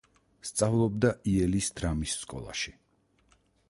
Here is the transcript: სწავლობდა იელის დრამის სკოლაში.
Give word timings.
სწავლობდა 0.49 1.11
იელის 1.33 1.71
დრამის 1.81 2.19
სკოლაში. 2.25 2.79